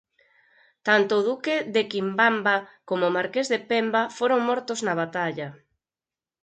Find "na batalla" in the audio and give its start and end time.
4.85-5.47